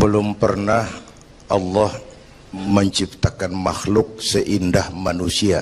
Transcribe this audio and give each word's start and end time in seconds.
Belum 0.00 0.32
pernah 0.32 0.88
Allah 1.52 1.92
menciptakan 2.56 3.52
makhluk 3.52 4.16
seindah 4.16 4.88
manusia, 4.96 5.60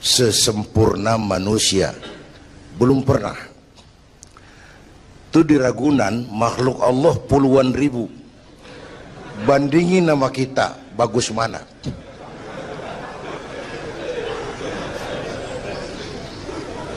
sesempurna 0.00 1.20
manusia. 1.20 1.92
Belum 2.80 3.04
pernah. 3.04 3.36
Itu 5.28 5.44
di 5.44 5.60
Ragunan 5.60 6.32
makhluk 6.32 6.80
Allah 6.80 7.12
puluhan 7.28 7.76
ribu. 7.76 8.08
Bandingin 9.44 10.08
nama 10.08 10.32
kita, 10.32 10.96
bagus 10.96 11.28
mana? 11.28 11.60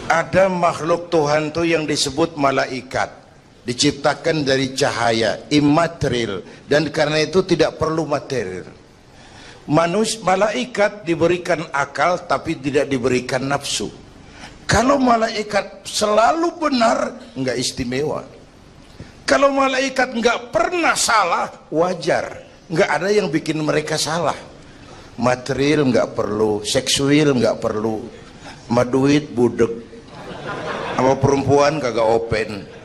Ada 0.07 0.47
makhluk 0.47 1.11
Tuhan 1.11 1.51
tuh 1.51 1.67
yang 1.67 1.83
disebut 1.83 2.39
malaikat 2.39 3.18
diciptakan 3.63 4.47
dari 4.47 4.71
cahaya 4.73 5.45
imaterial 5.51 6.41
dan 6.65 6.87
karena 6.89 7.23
itu 7.23 7.43
tidak 7.43 7.75
perlu 7.77 8.07
material. 8.07 8.67
Manus, 9.69 10.17
malaikat 10.25 11.05
diberikan 11.05 11.61
akal 11.69 12.25
tapi 12.25 12.57
tidak 12.57 12.89
diberikan 12.89 13.45
nafsu. 13.45 13.93
Kalau 14.65 14.97
malaikat 14.97 15.85
selalu 15.85 16.57
benar 16.57 17.13
nggak 17.37 17.57
istimewa. 17.57 18.25
Kalau 19.29 19.53
malaikat 19.53 20.09
nggak 20.17 20.49
pernah 20.49 20.97
salah 20.97 21.69
wajar. 21.69 22.49
Nggak 22.69 22.89
ada 22.89 23.09
yang 23.13 23.29
bikin 23.29 23.61
mereka 23.61 23.97
salah. 23.97 24.37
Material 25.21 25.85
nggak 25.85 26.17
perlu 26.17 26.65
seksual 26.65 27.37
nggak 27.37 27.61
perlu. 27.61 28.09
Maduit 28.73 29.29
budek 29.33 29.89
sama 30.97 31.13
perempuan 31.15 31.79
kagak 31.79 32.03
open 32.03 32.78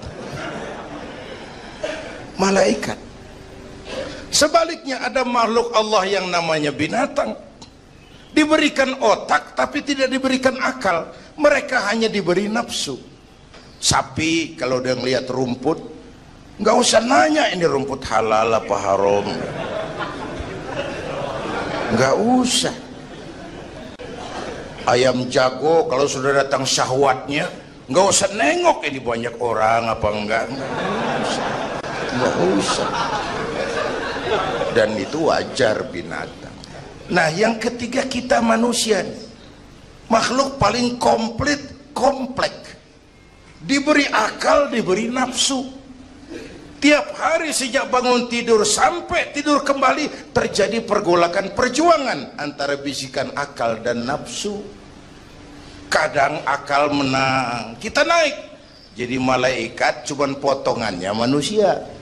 malaikat. 2.39 2.99
Sebaliknya 4.35 4.99
ada 4.99 5.23
makhluk 5.23 5.71
Allah 5.71 6.03
yang 6.11 6.27
namanya 6.27 6.75
binatang. 6.75 7.39
Diberikan 8.35 8.99
otak 8.99 9.55
tapi 9.55 9.79
tidak 9.87 10.11
diberikan 10.11 10.59
akal. 10.59 11.15
Mereka 11.39 11.87
hanya 11.87 12.11
diberi 12.11 12.51
nafsu. 12.51 12.99
Sapi 13.79 14.59
kalau 14.59 14.83
dia 14.83 14.99
ngelihat 14.99 15.31
rumput 15.31 15.79
nggak 16.55 16.77
usah 16.79 17.03
nanya 17.03 17.51
ini 17.55 17.63
rumput 17.63 18.03
halal 18.11 18.59
apa 18.59 18.75
haram. 18.75 19.27
Nggak 21.95 22.15
usah. 22.19 22.75
Ayam 24.85 25.31
jago 25.31 25.87
kalau 25.87 26.11
sudah 26.11 26.43
datang 26.43 26.67
syahwatnya 26.67 27.47
nggak 27.87 28.07
usah 28.11 28.29
nengok 28.35 28.83
ini 28.83 28.99
banyak 28.99 29.35
orang 29.39 29.95
apa 29.95 30.09
enggak. 30.11 30.45
Nggak 30.51 31.19
usah 31.23 31.64
nggak 32.15 32.37
usah. 32.59 32.91
Dan 34.75 34.99
itu 34.99 35.31
wajar 35.31 35.87
binatang. 35.91 36.55
Nah 37.13 37.31
yang 37.31 37.61
ketiga 37.61 38.07
kita 38.09 38.43
manusia. 38.43 39.07
Makhluk 40.11 40.59
paling 40.59 40.99
komplit 40.99 41.63
komplek. 41.95 42.53
Diberi 43.65 44.05
akal 44.11 44.69
diberi 44.69 45.09
nafsu. 45.09 45.73
Tiap 46.83 47.17
hari 47.17 47.49
sejak 47.49 47.89
bangun 47.89 48.29
tidur 48.29 48.61
sampai 48.61 49.33
tidur 49.33 49.65
kembali 49.65 50.37
terjadi 50.37 50.85
pergolakan 50.85 51.57
perjuangan 51.57 52.37
antara 52.37 52.77
bisikan 52.77 53.33
akal 53.33 53.81
dan 53.81 54.05
nafsu. 54.05 54.61
Kadang 55.89 56.45
akal 56.45 56.93
menang 56.93 57.81
kita 57.81 58.05
naik. 58.05 58.37
Jadi 58.95 59.17
malaikat 59.17 60.05
cuman 60.07 60.37
potongannya 60.39 61.09
manusia 61.17 61.94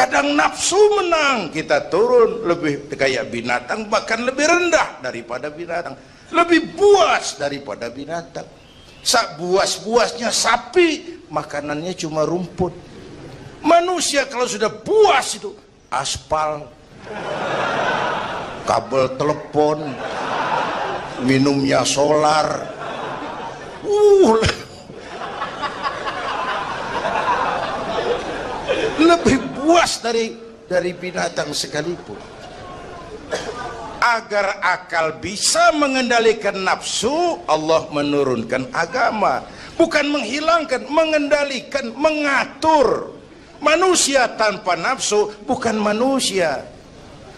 kadang 0.00 0.32
nafsu 0.32 0.80
menang. 0.96 1.52
Kita 1.52 1.92
turun 1.92 2.48
lebih 2.48 2.88
kayak 2.96 3.28
binatang 3.28 3.84
bahkan 3.92 4.24
lebih 4.24 4.48
rendah 4.48 5.04
daripada 5.04 5.52
binatang. 5.52 5.92
Lebih 6.32 6.72
buas 6.72 7.36
daripada 7.36 7.92
binatang. 7.92 8.48
Sak 9.04 9.36
buas-buasnya 9.40 10.32
sapi 10.32 11.20
makanannya 11.28 11.92
cuma 11.96 12.24
rumput. 12.24 12.72
Manusia 13.60 14.24
kalau 14.24 14.48
sudah 14.48 14.72
buas 14.72 15.36
itu 15.36 15.52
aspal 15.92 16.64
kabel 18.64 19.04
telepon 19.20 19.92
minumnya 21.28 21.84
solar. 21.84 22.72
Uh 23.84 24.40
lebih 29.00 29.49
puas 29.60 30.00
dari 30.00 30.32
dari 30.64 30.96
binatang 30.96 31.52
sekalipun. 31.52 32.16
Agar 34.00 34.64
akal 34.64 35.20
bisa 35.20 35.76
mengendalikan 35.76 36.56
nafsu 36.64 37.36
Allah 37.44 37.84
menurunkan 37.92 38.72
agama. 38.72 39.44
Bukan 39.76 40.08
menghilangkan 40.08 40.88
mengendalikan 40.88 41.92
mengatur. 41.92 43.12
Manusia 43.60 44.24
tanpa 44.40 44.72
nafsu 44.72 45.36
bukan 45.44 45.76
manusia. 45.76 46.64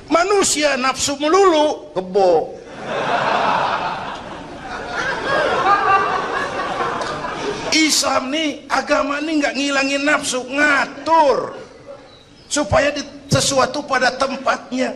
Manusia 0.07 0.79
nafsu 0.79 1.19
melulu 1.19 1.91
kebo 1.99 2.63
Islam 7.73 8.29
nih 8.29 8.69
agama 8.69 9.17
nih 9.25 9.35
nggak 9.41 9.55
ngilangin 9.57 10.05
nafsu 10.05 10.45
ngatur 10.45 11.57
supaya 12.53 12.93
di, 12.93 13.01
sesuatu 13.33 13.81
pada 13.89 14.13
tempatnya. 14.13 14.93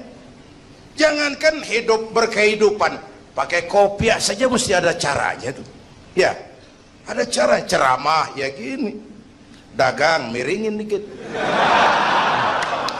Jangankan 0.93 1.65
hidup 1.65 2.13
berkehidupan. 2.13 3.01
Pakai 3.33 3.65
kopiah 3.65 4.21
saja 4.21 4.49
mesti 4.49 4.77
ada 4.77 4.93
caranya 4.97 5.53
tuh. 5.57 5.65
Ya 6.13 6.37
ada 7.09 7.25
cara 7.25 7.65
ceramah 7.65 8.33
ya 8.37 8.53
gini. 8.53 8.97
Dagang 9.73 10.33
miringin 10.33 10.81
dikit. 10.81 11.05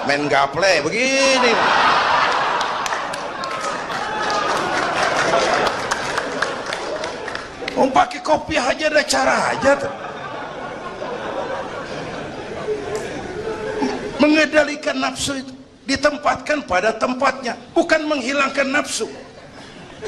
Main 0.09 0.29
gaple 0.29 0.85
begini. 0.85 1.53
Mau 7.77 7.89
pakai 7.93 8.21
kopiah 8.25 8.73
aja 8.73 8.89
ada 8.93 9.03
cara 9.05 9.37
aja 9.57 9.73
tuh. 9.77 10.06
Mengendalikan 14.27 14.99
nafsu 14.99 15.39
itu 15.39 15.55
ditempatkan 15.87 16.67
pada 16.67 16.91
tempatnya 16.99 17.55
bukan 17.71 18.11
menghilangkan 18.11 18.67
nafsu. 18.67 19.07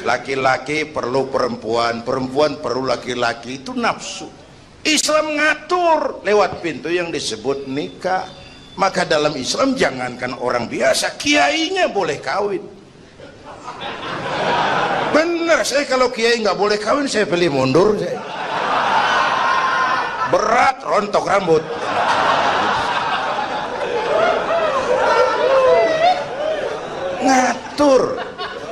Laki-laki 0.03 0.85
perlu 0.85 1.31
perempuan 1.31 2.03
perempuan 2.03 2.59
perlu 2.59 2.85
laki-laki 2.85 3.63
itu 3.63 3.71
nafsu. 3.71 4.27
Islam 4.83 5.35
ngatur 5.35 6.23
lewat 6.23 6.59
pintu 6.59 6.91
yang 6.91 7.09
disebut 7.09 7.67
nikah. 7.67 8.27
Maka 8.79 9.03
dalam 9.03 9.35
Islam 9.35 9.75
jangankan 9.75 10.39
orang 10.39 10.71
biasa 10.71 11.19
kiainya 11.19 11.91
boleh 11.91 12.15
kawin. 12.23 12.63
Benar 15.11 15.67
saya 15.67 15.83
kalau 15.83 16.07
kiai 16.07 16.39
nggak 16.39 16.55
boleh 16.55 16.79
kawin 16.79 17.03
saya 17.03 17.27
pilih 17.27 17.51
mundur 17.51 17.99
saya. 17.99 18.23
berat 20.29 20.77
rontok 20.85 21.25
rambut 21.25 21.63
ngatur. 27.29 28.17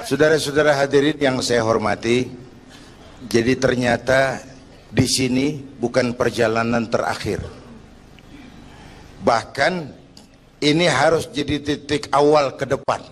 Saudara-saudara 0.08 0.74
hadirin 0.74 1.20
yang 1.20 1.38
saya 1.44 1.62
hormati 1.62 2.32
jadi 3.28 3.60
ternyata 3.60 4.40
di 4.88 5.06
sini 5.06 5.60
bukan 5.60 6.16
perjalanan 6.16 6.88
terakhir. 6.88 7.44
Bahkan 9.22 9.74
ini 10.64 10.86
harus 10.88 11.28
jadi 11.28 11.60
titik 11.60 12.08
awal 12.16 12.56
ke 12.56 12.66
depan. 12.66 13.04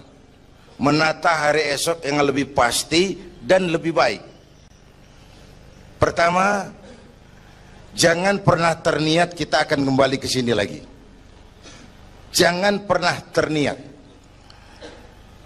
Menata 0.76 1.32
hari 1.32 1.72
esok 1.72 2.04
yang 2.04 2.20
lebih 2.24 2.52
pasti 2.52 3.16
dan 3.44 3.72
lebih 3.72 3.96
baik. 3.96 4.24
Pertama 6.00 6.68
jangan 7.96 8.40
pernah 8.44 8.76
terniat 8.76 9.36
kita 9.36 9.68
akan 9.68 9.88
kembali 9.88 10.18
ke 10.20 10.28
sini 10.28 10.52
lagi. 10.52 10.84
Jangan 12.36 12.84
pernah 12.84 13.16
terniat 13.32 13.95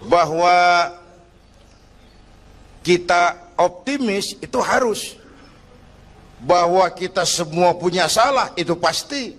bahwa 0.04 0.88
kita 2.80 3.36
optimis 3.60 4.36
itu 4.40 4.58
harus. 4.60 5.16
Bahwa 6.40 6.88
kita 6.96 7.28
semua 7.28 7.76
punya 7.76 8.08
salah 8.08 8.48
itu 8.56 8.72
pasti. 8.80 9.36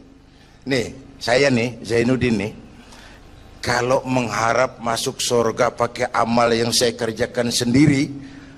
Nih 0.69 1.17
saya 1.17 1.49
nih 1.49 1.81
Zainuddin 1.81 2.37
nih. 2.37 2.53
Kalau 3.61 4.01
mengharap 4.05 4.81
masuk 4.81 5.21
surga 5.21 5.73
pakai 5.73 6.09
amal 6.13 6.49
yang 6.49 6.73
saya 6.73 6.97
kerjakan 6.97 7.53
sendiri 7.53 8.09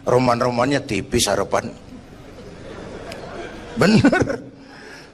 roman-romannya 0.07 0.83
tipis 0.83 1.27
harapan. 1.27 1.71
Bener. 3.79 4.51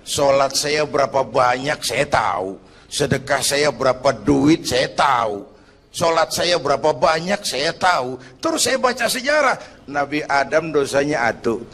Sholat 0.05 0.57
saya 0.57 0.89
berapa 0.89 1.21
banyak 1.21 1.85
saya 1.85 2.05
tahu. 2.09 2.57
Sedekah 2.89 3.45
saya 3.45 3.69
berapa 3.69 4.09
duit 4.09 4.65
saya 4.65 4.89
tahu 4.89 5.58
sholat 5.89 6.29
saya 6.29 6.57
berapa 6.61 6.93
banyak 6.93 7.41
saya 7.41 7.73
tahu. 7.73 8.17
Terus 8.39 8.61
saya 8.65 8.77
baca 8.77 9.05
sejarah. 9.09 9.57
Nabi 9.89 10.21
Adam 10.25 10.69
dosanya 10.69 11.29
atu 11.29 11.65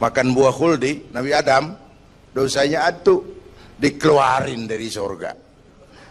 makan 0.00 0.32
buah 0.32 0.52
khuldi 0.56 1.12
Nabi 1.12 1.30
Adam 1.36 1.76
dosanya 2.32 2.88
atu 2.88 3.20
dikeluarin 3.76 4.64
dari 4.64 4.88
surga. 4.88 5.36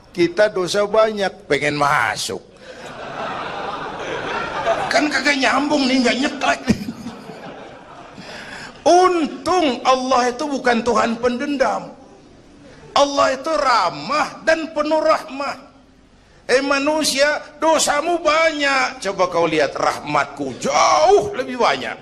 Kita 0.09 0.49
dosa 0.49 0.85
banyak 0.85 1.45
pengen 1.45 1.77
masuk. 1.77 2.41
Kan 4.89 5.05
kagak 5.05 5.37
nyambung 5.37 5.85
nih 5.85 6.01
nggak 6.01 6.17
nyeklek 6.17 6.61
nih. 6.65 6.81
Untung 8.89 9.85
Allah 9.85 10.33
itu 10.33 10.49
bukan 10.49 10.81
Tuhan 10.81 11.13
pendendam. 11.21 11.93
Allah 12.97 13.37
itu 13.37 13.53
ramah 13.53 14.41
dan 14.41 14.73
penuh 14.73 14.97
rahmah 14.97 15.68
eh 16.49 16.65
manusia 16.65 17.61
dosamu 17.61 18.17
banyak. 18.25 18.97
Coba 19.05 19.29
kau 19.29 19.45
lihat 19.45 19.77
rahmatku 19.77 20.57
jauh 20.57 21.37
lebih 21.37 21.61
banyak. 21.61 21.93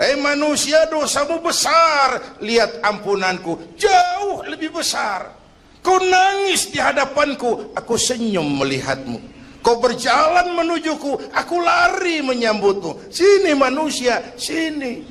Eh 0.00 0.16
manusia 0.16 0.88
dosamu 0.88 1.44
besar. 1.44 2.40
Lihat 2.40 2.80
ampunanku 2.80 3.76
jauh 3.76 4.40
lebih 4.48 4.72
besar. 4.72 5.36
Kau 5.84 6.00
nangis 6.00 6.72
di 6.72 6.80
hadapanku 6.80 7.76
aku 7.76 8.00
senyum 8.00 8.64
melihatmu. 8.64 9.20
Kau 9.60 9.76
berjalan 9.76 10.56
menujuku 10.56 11.28
aku 11.36 11.60
lari 11.60 12.24
menyambutmu. 12.24 13.12
Sini 13.12 13.52
manusia 13.52 14.24
sini. 14.40 15.04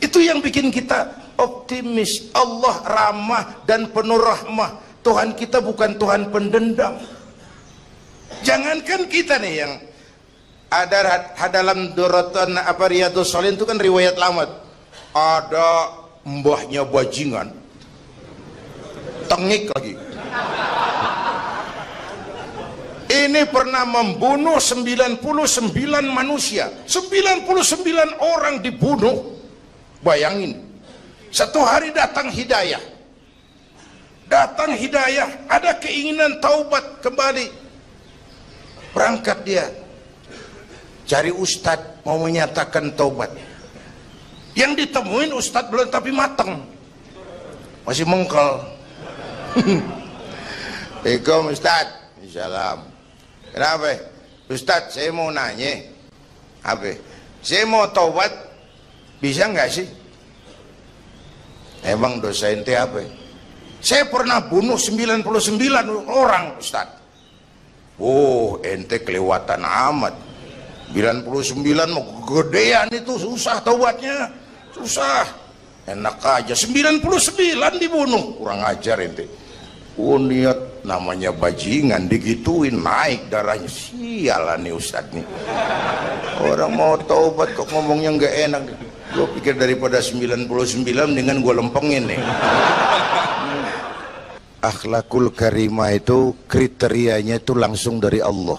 Itu 0.00 0.24
yang 0.24 0.40
bikin 0.40 0.72
kita 0.72 1.12
optimis. 1.36 2.32
Allah 2.32 2.80
ramah 2.88 3.44
dan 3.68 3.92
penuh 3.92 4.16
rahmah. 4.16 4.80
Tuhan 5.04 5.38
kita 5.38 5.62
bukan 5.62 6.00
Tuhan 6.00 6.34
pendendam 6.34 6.98
jangankan 8.42 9.06
kita 9.10 9.38
nih 9.38 9.54
yang 9.66 9.72
ada 10.66 11.30
dalam 11.48 11.94
Dorotan 11.94 12.58
apa 12.58 12.90
Riyadus 12.90 13.30
Salin 13.30 13.54
itu 13.54 13.64
kan 13.64 13.78
riwayat 13.78 14.18
lama. 14.18 14.46
Ada 15.16 15.94
mbahnya 16.26 16.82
bajingan. 16.84 17.54
Tengik 19.30 19.70
lagi. 19.72 19.94
Ini 23.06 23.46
pernah 23.48 23.86
membunuh 23.86 24.58
99 24.58 25.22
manusia. 26.10 26.68
99 26.84 27.46
orang 28.18 28.60
dibunuh. 28.60 29.38
Bayangin. 30.02 30.66
Satu 31.30 31.62
hari 31.62 31.94
datang 31.94 32.28
hidayah. 32.30 32.82
Datang 34.26 34.74
hidayah, 34.74 35.46
ada 35.46 35.78
keinginan 35.78 36.42
taubat 36.42 36.98
kembali. 36.98 37.65
Berangkat 38.96 39.44
dia. 39.44 39.68
Cari 41.04 41.28
ustadz 41.28 42.00
mau 42.08 42.16
menyatakan 42.16 42.96
taubat. 42.96 43.28
Yang 44.56 44.88
ditemuin 44.88 45.36
ustadz 45.36 45.68
belum 45.68 45.92
tapi 45.92 46.16
matang. 46.16 46.64
Masih 47.84 48.08
mengkel. 48.08 48.64
Assalamualaikum 51.04 51.52
ustadz. 51.52 52.08
Salam. 52.32 52.88
Kenapa? 53.52 54.00
Ustadz 54.48 54.96
saya 54.96 55.12
mau 55.12 55.28
nanya. 55.28 55.92
Apa? 56.64 56.96
Saya 57.44 57.68
mau 57.68 57.84
taubat. 57.92 58.32
Bisa 59.20 59.48
nggak 59.48 59.68
sih? 59.72 59.88
Emang 61.84 62.20
dosa 62.20 62.52
ente 62.52 62.76
apa? 62.76 63.00
Saya 63.80 64.08
pernah 64.08 64.42
bunuh 64.44 64.76
99 64.76 65.22
orang, 66.10 66.58
Ustaz. 66.58 66.95
Oh, 67.96 68.60
ente 68.60 69.00
kelewatan 69.00 69.64
amat. 69.64 70.14
99 70.92 71.64
mau 71.90 72.04
gedean 72.24 72.86
itu 72.92 73.18
susah 73.18 73.58
taubatnya. 73.60 74.30
Susah. 74.70 75.26
Enak 75.86 76.18
aja 76.22 76.54
99 76.54 77.02
dibunuh. 77.80 78.36
Kurang 78.38 78.62
ajar 78.62 79.00
ente. 79.02 79.26
Oh 79.96 80.20
niat 80.20 80.84
namanya 80.84 81.32
bajingan 81.32 82.04
digituin 82.06 82.84
naik 82.84 83.32
darahnya. 83.32 83.66
Sialan 83.66 84.60
nih 84.62 84.74
Ustaz 84.76 85.08
nih. 85.10 85.24
Orang 86.44 86.76
mau 86.76 87.00
taubat 87.00 87.56
kok 87.56 87.72
ngomongnya 87.72 88.12
nggak 88.12 88.34
enak 88.50 88.62
gue 89.16 89.26
pikir 89.38 89.54
daripada 89.54 90.02
99 90.02 90.50
dengan 91.14 91.36
gue 91.38 91.54
lempengin 91.54 92.04
nih 92.10 92.20
akhlakul 94.66 95.30
karimah 95.30 95.94
itu 95.94 96.34
kriterianya 96.50 97.38
itu 97.38 97.54
langsung 97.54 98.02
dari 98.02 98.18
Allah. 98.18 98.58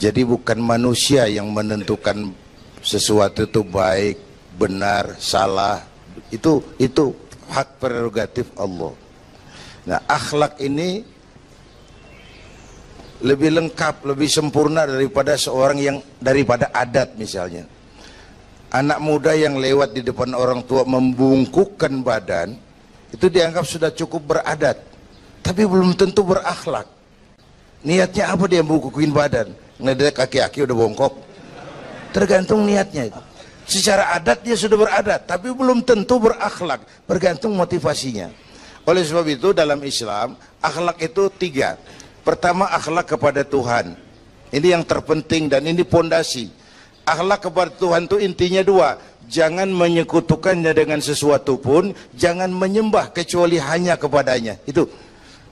Jadi 0.00 0.26
bukan 0.26 0.58
manusia 0.58 1.30
yang 1.30 1.52
menentukan 1.54 2.34
sesuatu 2.82 3.46
itu 3.46 3.62
baik 3.62 4.18
benar 4.58 5.14
salah. 5.22 5.84
Itu 6.34 6.64
itu 6.82 7.14
hak 7.52 7.78
prerogatif 7.78 8.50
Allah. 8.58 8.96
Nah 9.86 10.00
akhlak 10.10 10.58
ini 10.58 11.04
lebih 13.20 13.52
lengkap 13.52 14.08
lebih 14.08 14.28
sempurna 14.32 14.88
daripada 14.88 15.36
seorang 15.36 15.78
yang 15.78 15.96
daripada 16.16 16.72
adat 16.72 17.14
misalnya. 17.20 17.68
Anak 18.70 19.02
muda 19.02 19.34
yang 19.34 19.58
lewat 19.58 19.92
di 19.98 20.00
depan 20.00 20.32
orang 20.32 20.64
tua 20.64 20.86
membungkukkan 20.86 22.00
badan 22.06 22.69
itu 23.10 23.26
dianggap 23.26 23.66
sudah 23.66 23.90
cukup 23.90 24.36
beradat 24.36 24.90
tapi 25.40 25.66
belum 25.66 25.96
tentu 25.96 26.22
berakhlak. 26.22 26.86
Niatnya 27.80 28.36
apa 28.36 28.44
dia 28.44 28.60
membungkukin 28.60 29.10
badan? 29.10 29.56
Ngeliat 29.80 30.12
kaki-kaki 30.12 30.68
udah 30.68 30.76
bongkok. 30.76 31.16
Tergantung 32.12 32.68
niatnya 32.68 33.08
itu. 33.08 33.20
Secara 33.64 34.12
adat 34.18 34.44
dia 34.44 34.58
sudah 34.58 34.76
beradat 34.76 35.24
tapi 35.24 35.48
belum 35.48 35.80
tentu 35.82 36.20
berakhlak. 36.20 36.84
Bergantung 37.08 37.56
motivasinya. 37.56 38.28
Oleh 38.84 39.02
sebab 39.02 39.24
itu 39.26 39.56
dalam 39.56 39.80
Islam 39.80 40.36
akhlak 40.60 41.00
itu 41.00 41.32
tiga. 41.40 41.80
Pertama 42.20 42.68
akhlak 42.68 43.16
kepada 43.16 43.40
Tuhan. 43.40 43.96
Ini 44.50 44.76
yang 44.76 44.84
terpenting 44.84 45.48
dan 45.48 45.64
ini 45.64 45.86
pondasi. 45.86 46.52
Akhlak 47.08 47.48
kepada 47.48 47.72
Tuhan 47.72 48.04
itu 48.04 48.20
intinya 48.20 48.60
dua 48.60 49.00
jangan 49.30 49.70
menyekutukannya 49.70 50.74
dengan 50.74 50.98
sesuatu 50.98 51.56
pun 51.56 51.94
jangan 52.18 52.50
menyembah 52.50 53.14
kecuali 53.14 53.56
hanya 53.62 53.94
kepadanya. 53.94 54.58
Itu. 54.66 54.90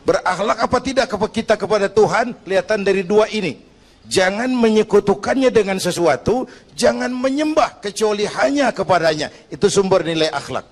Berakhlak 0.03 0.59
apa 0.67 0.79
tidak 0.83 1.07
kita 1.31 1.55
kepada 1.55 1.87
Tuhan? 1.87 2.35
Kelihatan 2.43 2.83
dari 2.83 3.07
dua 3.07 3.31
ini. 3.31 3.61
Jangan 4.09 4.49
menyekutukannya 4.51 5.53
dengan 5.53 5.77
sesuatu 5.77 6.49
jangan 6.73 7.13
menyembah 7.13 7.79
kecuali 7.79 8.27
hanya 8.27 8.75
kepadanya. 8.75 9.29
Itu 9.53 9.71
sumber 9.71 10.03
nilai 10.03 10.33
akhlak. 10.33 10.65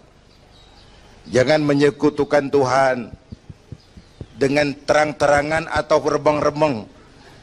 Jangan 1.28 1.60
menyekutukan 1.62 2.48
Tuhan 2.48 3.12
dengan 4.40 4.72
terang-terangan 4.84 5.68
atau 5.68 5.98
remeng-remeng 6.00 6.96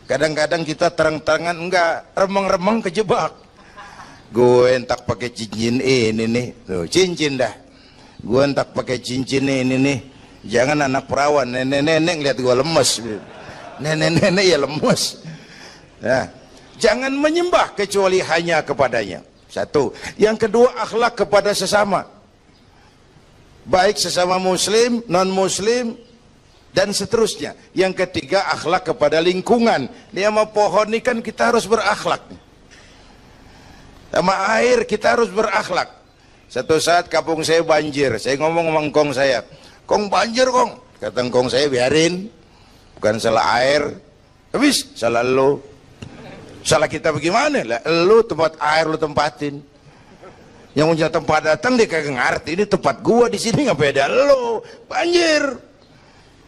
kadang-kadang 0.05 0.61
kita 0.67 0.91
terang-terangan 0.93 1.57
enggak 1.57 2.05
remeng-remeng 2.13 2.83
kejebak 2.85 3.33
gue 4.33 4.73
entak 4.73 5.05
pakai 5.05 5.29
cincin 5.29 5.77
ini 5.77 6.25
nih. 6.25 6.47
Tuh 6.65 6.89
cincin 6.89 7.37
dah. 7.37 7.53
Gue 8.17 8.41
entak 8.41 8.73
pakai 8.73 8.97
cincin 8.97 9.45
ini 9.45 9.77
nih. 9.77 9.99
Jangan 10.43 10.89
anak 10.89 11.05
perawan 11.05 11.45
nenek-nenek 11.45 12.17
lihat 12.19 12.37
gue 12.41 12.55
lemes. 12.57 12.89
Nenek-nenek 13.77 14.45
ya 14.49 14.57
lemes. 14.57 15.21
Nah 16.01 16.25
jangan 16.81 17.13
menyembah 17.13 17.77
kecuali 17.77 18.19
hanya 18.25 18.65
kepadanya. 18.65 19.21
Satu. 19.47 19.93
Yang 20.17 20.49
kedua 20.49 20.73
akhlak 20.81 21.13
kepada 21.13 21.53
sesama. 21.53 22.09
Baik 23.69 24.01
sesama 24.01 24.41
muslim 24.41 25.05
non 25.05 25.29
muslim 25.29 25.93
dan 26.73 26.89
seterusnya. 26.89 27.53
Yang 27.77 28.03
ketiga 28.03 28.49
akhlak 28.49 28.89
kepada 28.89 29.21
lingkungan. 29.21 29.87
Dia 30.09 30.33
sama 30.33 30.49
pohon 30.49 30.89
ini 30.89 31.05
kan 31.05 31.21
kita 31.21 31.53
harus 31.53 31.69
berakhlak. 31.69 32.42
Sama 34.13 34.33
air 34.61 34.85
kita 34.85 35.17
harus 35.17 35.33
berakhlak. 35.33 35.89
Satu 36.45 36.77
saat 36.77 37.09
kampung 37.09 37.41
saya 37.41 37.65
banjir, 37.65 38.13
saya 38.21 38.37
ngomong 38.37 38.69
sama 38.69 38.79
engkong 38.85 39.09
saya, 39.09 39.41
"Kong 39.89 40.05
banjir, 40.05 40.45
Kong." 40.53 40.77
Kata 41.01 41.25
engkong 41.25 41.49
saya, 41.49 41.65
"Biarin. 41.65 42.29
Bukan 43.01 43.17
salah 43.17 43.57
air." 43.57 43.89
Habis 44.53 44.93
salah 44.93 45.25
lo. 45.25 45.65
Salah 46.61 46.85
kita 46.85 47.09
bagaimana? 47.09 47.65
Lah, 47.65 47.81
lu 48.05 48.21
tempat 48.21 48.53
air 48.61 48.85
lu 48.85 49.01
tempatin. 49.01 49.65
Yang 50.77 50.87
punya 50.93 51.09
tempat 51.09 51.41
datang 51.41 51.73
dia 51.73 51.89
kagak 51.89 52.13
ngerti 52.13 52.49
ini 52.53 52.65
tempat 52.69 53.01
gua 53.01 53.25
di 53.29 53.37
sini 53.37 53.69
nggak 53.69 53.77
beda 53.77 54.09
lo 54.09 54.65
banjir 54.89 55.53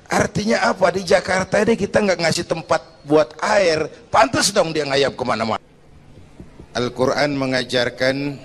Artinya 0.06 0.70
apa? 0.70 0.94
Di 0.94 1.02
Jakarta 1.02 1.66
ini 1.66 1.74
kita 1.74 1.98
nggak 1.98 2.20
ngasih 2.22 2.46
tempat 2.46 2.82
buat 3.10 3.34
air, 3.42 3.90
pantas 4.14 4.54
dong 4.54 4.70
dia 4.70 4.86
ngayap 4.86 5.18
ke 5.18 5.24
mana-mana. 5.26 5.65
Al-Quran 6.76 7.40
mengajarkan 7.40 8.36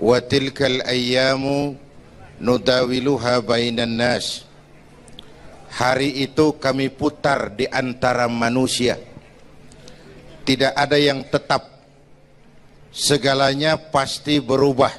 watilkal 0.00 0.80
ayyamu 0.88 1.76
nudawiluha 2.40 3.44
bainan 3.44 4.00
nas. 4.00 4.48
Hari 5.68 6.24
itu 6.24 6.56
kami 6.56 6.88
putar 6.88 7.52
di 7.52 7.68
antara 7.68 8.32
manusia. 8.32 8.96
Tidak 10.40 10.72
ada 10.72 10.96
yang 10.96 11.28
tetap. 11.28 11.68
Segalanya 12.96 13.76
pasti 13.76 14.40
berubah. 14.40 14.96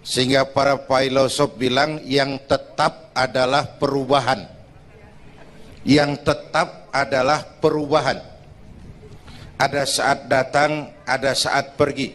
Sehingga 0.00 0.48
para 0.48 0.80
filosof 0.88 1.52
bilang 1.60 2.00
yang 2.08 2.40
tetap 2.48 3.12
adalah 3.12 3.76
perubahan. 3.76 4.48
Yang 5.84 6.24
tetap 6.24 6.88
adalah 6.96 7.44
perubahan 7.60 8.33
ada 9.60 9.82
saat 9.86 10.26
datang 10.26 10.90
ada 11.06 11.32
saat 11.36 11.78
pergi 11.78 12.14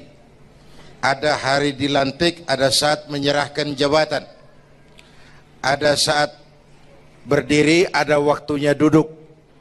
ada 1.00 1.40
hari 1.40 1.76
dilantik 1.76 2.44
ada 2.48 2.68
saat 2.72 3.08
menyerahkan 3.08 3.72
jabatan 3.76 4.28
ada 5.60 5.96
saat 5.96 6.36
berdiri 7.24 7.88
ada 7.92 8.20
waktunya 8.20 8.76
duduk 8.76 9.20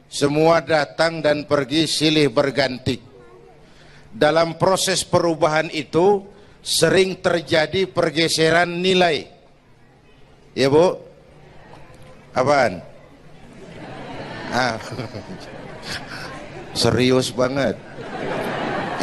semua 0.09 0.57
datang 0.57 1.21
dan 1.21 1.45
pergi 1.45 1.85
silih 1.85 2.33
berganti. 2.33 2.97
Dalam 4.09 4.57
proses 4.57 5.05
perubahan 5.05 5.69
itu 5.69 6.25
sering 6.65 7.21
terjadi 7.21 7.85
pergeseran 7.85 8.81
nilai. 8.81 9.29
Ya 10.57 10.65
Bu? 10.65 10.97
Apaan? 12.33 12.81
Ah. 14.49 14.81
serius 16.79 17.35
banget. 17.35 17.75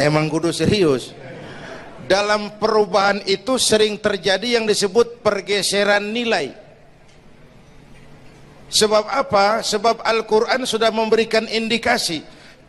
Emang 0.01 0.25
kudu 0.25 0.49
serius. 0.49 1.13
Dalam 2.09 2.57
perubahan 2.57 3.21
itu 3.29 3.61
sering 3.61 4.01
terjadi 4.01 4.57
yang 4.57 4.65
disebut 4.65 5.21
pergeseran 5.21 6.09
nilai 6.09 6.67
Sebab 8.67 9.07
apa? 9.07 9.63
Sebab 9.63 10.03
Al-Quran 10.03 10.67
sudah 10.67 10.91
memberikan 10.91 11.47
indikasi. 11.47 12.19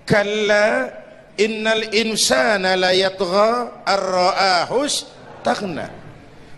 Kalla 0.06 0.94
innal 1.34 1.90
insana 1.90 2.78
la 2.78 2.94
yatgha 2.94 3.82
ar-ra'ahus 3.82 5.10
taghna. 5.42 5.90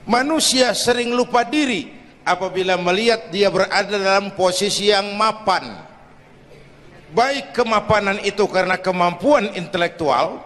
Manusia 0.04 0.76
sering 0.76 1.16
lupa 1.16 1.44
diri 1.48 1.88
apabila 2.24 2.76
melihat 2.76 3.32
dia 3.32 3.48
berada 3.48 3.96
dalam 3.96 4.36
posisi 4.36 4.92
yang 4.92 5.16
mapan. 5.16 5.88
Baik 7.10 7.50
kemapanan 7.50 8.22
itu 8.22 8.46
karena 8.46 8.78
kemampuan 8.78 9.50
intelektual, 9.58 10.38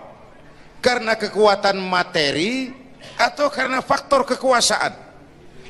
karena 0.81 1.13
kekuatan 1.13 1.77
materi, 1.77 2.73
atau 3.21 3.53
karena 3.53 3.85
faktor 3.85 4.25
kekuasaan. 4.25 4.97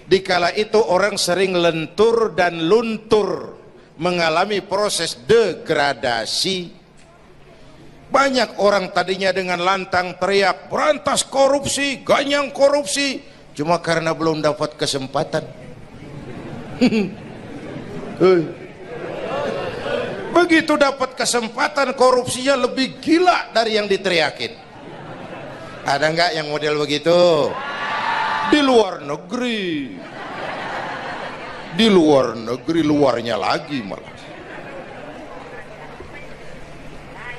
Dikala 0.05 0.53
itu 0.55 0.79
orang 0.79 1.17
sering 1.17 1.57
lentur 1.57 2.37
dan 2.37 2.69
luntur 2.69 3.57
mengalami 3.99 4.61
proses 4.63 5.17
degradasi. 5.27 6.85
Banyak 8.15 8.63
orang 8.63 8.95
tadinya 8.95 9.35
dengan 9.35 9.59
lantang 9.59 10.15
teriak 10.21 10.71
berantas 10.71 11.27
korupsi, 11.27 12.07
ganyang 12.07 12.55
korupsi, 12.55 13.19
cuma 13.59 13.83
karena 13.83 14.15
belum 14.15 14.39
dapat 14.39 14.79
kesempatan. 14.79 15.43
Begitu 20.45 20.77
dapat 20.77 21.17
kesempatan 21.17 21.97
korupsinya 21.97 22.69
lebih 22.69 23.01
gila 23.01 23.49
dari 23.57 23.81
yang 23.81 23.89
diteriakin. 23.89 24.53
Ada 25.89 26.05
nggak 26.13 26.31
yang 26.37 26.53
model 26.53 26.85
begitu? 26.85 27.49
di 28.53 28.61
luar 28.61 29.01
negeri 29.01 29.97
di 31.75 31.87
luar 31.89 32.37
negeri 32.37 32.81
luarnya 32.85 33.41
lagi 33.41 33.81
malah 33.81 34.13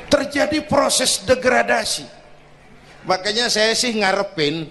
terjadi 0.09 0.65
proses 0.65 1.21
degradasi 1.23 2.05
makanya 3.05 3.47
saya 3.53 3.77
sih 3.77 3.93
ngarepin 3.93 4.65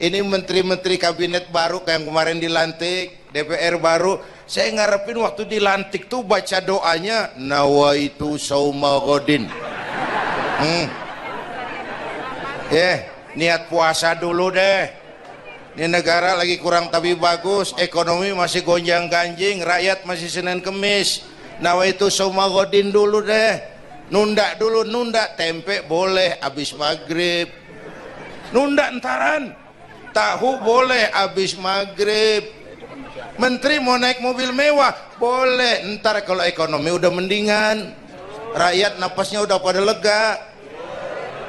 ini 0.00 0.18
menteri-menteri 0.24 0.96
kabinet 0.96 1.50
baru 1.50 1.82
yang 1.84 2.06
kemarin 2.06 2.38
dilantik 2.38 3.28
DPR 3.34 3.76
baru 3.76 4.22
saya 4.50 4.74
ngarepin 4.74 5.22
waktu 5.22 5.46
dilantik 5.46 6.10
tuh 6.10 6.26
baca 6.26 6.58
doanya 6.58 7.30
nawaitu 7.38 8.34
sauma 8.34 8.98
godin 8.98 9.46
hmm. 9.46 10.86
yeah, 12.74 13.06
niat 13.38 13.70
puasa 13.70 14.18
dulu 14.18 14.50
deh. 14.50 14.90
Ini 15.78 15.86
negara 15.86 16.34
lagi 16.34 16.58
kurang 16.58 16.90
tapi 16.90 17.14
bagus 17.14 17.70
ekonomi 17.78 18.34
masih 18.34 18.66
gonjang 18.66 19.06
ganjing 19.06 19.62
rakyat 19.62 20.02
masih 20.02 20.26
senin 20.26 20.58
kemis. 20.58 21.22
Nawa 21.62 21.86
itu 21.86 22.10
semua 22.10 22.50
godin 22.50 22.90
dulu 22.90 23.22
deh. 23.22 23.62
Nunda 24.10 24.58
dulu 24.58 24.82
nunda 24.82 25.30
tempe 25.38 25.86
boleh 25.86 26.42
habis 26.42 26.74
maghrib. 26.74 27.46
Nunda 28.50 28.90
entaran. 28.90 29.54
Tahu 30.10 30.58
boleh 30.66 31.06
habis 31.14 31.54
maghrib 31.54 32.59
menteri 33.40 33.80
mau 33.80 33.96
naik 33.96 34.20
mobil 34.20 34.52
mewah 34.52 34.92
boleh 35.16 35.96
ntar 35.96 36.20
kalau 36.28 36.44
ekonomi 36.44 36.92
udah 36.92 37.08
mendingan 37.08 37.96
rakyat 38.52 39.00
napasnya 39.00 39.40
udah 39.40 39.56
pada 39.56 39.80
lega 39.80 40.50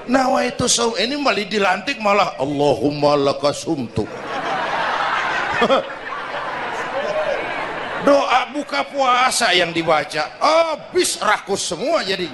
Nawa 0.09 0.49
itu 0.49 0.65
saum 0.65 0.97
ini 0.97 1.13
malah 1.13 1.45
dilantik 1.45 2.01
malah 2.01 2.33
Allahumma 2.41 3.13
lakasumtu. 3.13 4.09
Doa 8.01 8.49
buka 8.49 8.81
puasa 8.89 9.53
yang 9.53 9.69
dibaca 9.69 10.25
habis 10.41 11.21
rakus 11.21 11.69
semua 11.69 12.01
jadi. 12.01 12.25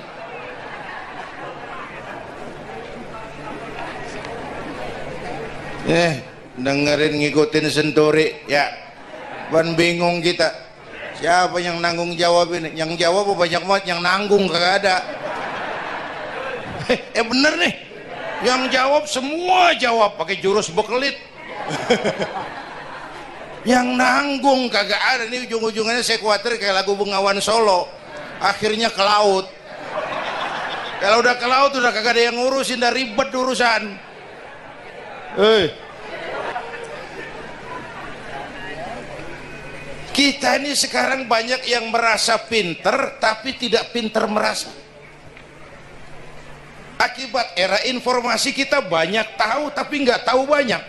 Eh, 5.87 6.23
dengerin 6.55 7.19
ngikutin 7.19 7.67
senturi 7.67 8.47
ya. 8.47 8.86
Ban 9.47 9.73
bingung 9.79 10.19
kita. 10.19 10.51
Siapa 11.17 11.57
yang 11.57 11.81
nanggung 11.81 12.13
jawab 12.13 12.53
ini? 12.53 12.77
Yang 12.77 13.01
jawab 13.01 13.33
banyak 13.33 13.63
banget, 13.65 13.83
yang 13.89 13.99
nanggung 14.03 14.45
kagak 14.45 14.85
ada. 14.85 14.97
Eh 16.91 17.25
bener 17.25 17.53
nih. 17.57 17.73
Yang 18.45 18.61
jawab 18.69 19.03
semua 19.09 19.73
jawab 19.73 20.13
pakai 20.19 20.37
jurus 20.37 20.69
bekelit. 20.69 21.17
Yang 23.67 23.87
nanggung 23.97 24.69
kagak 24.69 25.01
ada. 25.01 25.25
Nih 25.27 25.49
ujung-ujungnya 25.49 26.05
saya 26.05 26.21
khawatir 26.21 26.55
kayak 26.61 26.85
lagu 26.85 26.93
Bengawan 26.95 27.41
Solo. 27.41 27.89
Akhirnya 28.39 28.93
ke 28.93 29.01
laut. 29.01 29.49
Kalau 31.01 31.17
udah 31.19 31.35
ke 31.35 31.47
laut 31.49 31.71
udah 31.75 31.91
kagak 31.91 32.13
ada 32.15 32.21
yang 32.31 32.37
ngurusin 32.37 32.79
udah 32.79 32.93
ribet 32.93 33.29
urusan. 33.33 33.83
Eh 35.35 35.86
kita 40.17 40.57
ini 40.57 40.73
sekarang 40.73 41.29
banyak 41.29 41.69
yang 41.69 41.93
merasa 41.93 42.41
pinter 42.41 43.21
tapi 43.21 43.53
tidak 43.53 43.93
pinter 43.93 44.25
merasa. 44.25 44.73
Akibat 46.97 47.53
era 47.53 47.77
informasi 47.85 48.49
kita 48.49 48.81
banyak 48.81 49.37
tahu 49.37 49.69
tapi 49.69 50.01
nggak 50.01 50.25
tahu 50.25 50.49
banyak. 50.49 50.81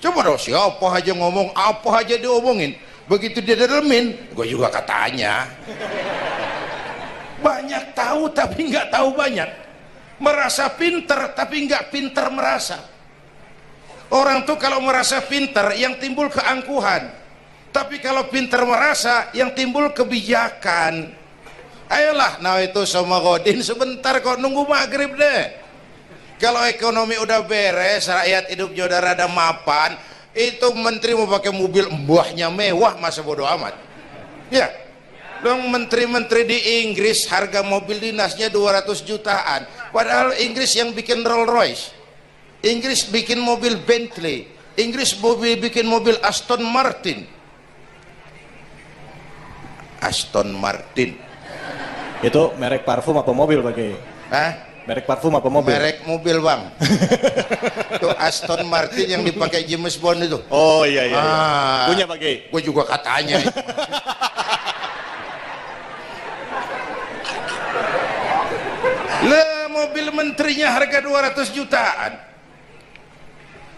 Coba 0.00 0.24
dong 0.24 0.40
siapa 0.40 0.80
aja 0.88 1.12
ngomong 1.12 1.52
apa 1.52 2.00
aja 2.00 2.16
diomongin. 2.16 2.80
Begitu 3.04 3.44
dia 3.44 3.60
dalemin 3.60 4.32
gue 4.32 4.46
juga 4.48 4.72
katanya. 4.72 5.44
Banyak 7.44 7.92
tahu 7.92 8.32
tapi 8.32 8.72
nggak 8.72 8.88
tahu 8.88 9.20
banyak. 9.20 9.50
Merasa 10.16 10.72
pinter 10.72 11.36
tapi 11.36 11.68
nggak 11.68 11.92
pinter 11.92 12.24
merasa. 12.32 12.88
Orang 14.08 14.48
tuh 14.48 14.56
kalau 14.56 14.80
merasa 14.80 15.20
pinter 15.20 15.76
yang 15.76 16.00
timbul 16.00 16.32
keangkuhan 16.32 17.19
tapi 17.70 18.02
kalau 18.02 18.26
pinter 18.26 18.62
merasa 18.66 19.30
yang 19.34 19.54
timbul 19.54 19.90
kebijakan. 19.94 21.14
Ayolah 21.90 22.38
nah 22.38 22.58
itu 22.62 22.86
sama 22.86 23.18
godin 23.18 23.58
sebentar 23.66 24.14
kok 24.22 24.38
nunggu 24.38 24.62
maghrib 24.66 25.10
deh. 25.18 25.42
Kalau 26.38 26.62
ekonomi 26.66 27.18
udah 27.18 27.42
beres 27.44 28.06
rakyat 28.06 28.54
hidup 28.54 28.70
jodoh 28.72 29.02
rada 29.02 29.26
mapan 29.26 29.98
itu 30.30 30.70
menteri 30.78 31.18
mau 31.18 31.26
pakai 31.26 31.50
mobil 31.50 31.90
buahnya 32.06 32.48
mewah 32.48 32.94
masa 33.02 33.26
bodoh 33.26 33.46
amat? 33.58 33.74
Ya 34.50 34.70
dong 35.40 35.72
menteri-menteri 35.72 36.44
di 36.44 36.58
Inggris 36.84 37.24
harga 37.26 37.64
mobil 37.64 37.98
dinasnya 37.98 38.52
200 38.52 38.86
jutaan. 39.02 39.66
Padahal 39.90 40.38
Inggris 40.38 40.70
yang 40.78 40.94
bikin 40.94 41.26
Rolls 41.26 41.50
Royce 41.50 41.84
Inggris 42.60 43.08
bikin 43.08 43.40
mobil 43.40 43.80
Bentley. 43.80 44.44
Inggris 44.76 45.16
bikin 45.60 45.84
mobil 45.84 46.16
Aston 46.22 46.62
Martin 46.64 47.39
Aston 50.00 50.56
Martin 50.56 51.16
itu 52.20 52.42
merek 52.60 52.84
parfum 52.84 53.16
apa 53.16 53.32
mobil 53.32 53.60
bagi 53.64 53.96
Hah? 54.30 54.70
Merek 54.88 55.04
parfum 55.04 55.34
apa 55.36 55.46
mobil? 55.46 55.70
Merek 55.70 56.02
mobil 56.08 56.36
bang. 56.40 56.66
itu 58.00 58.08
Aston 58.16 58.64
Martin 58.64 59.06
yang 59.06 59.22
dipakai 59.22 59.62
James 59.68 59.94
Bond 60.00 60.24
itu. 60.24 60.38
Oh 60.48 60.82
iya 60.88 61.04
iya. 61.04 61.14
iya. 61.14 61.20
Ah. 61.20 61.86
Punya 61.92 62.04
pakai? 62.08 62.48
Gue 62.48 62.62
juga 62.64 62.88
katanya. 62.88 63.38
Lah 69.26 69.68
mobil 69.78 70.06
menterinya 70.10 70.74
harga 70.74 70.98
200 71.04 71.54
jutaan. 71.54 72.12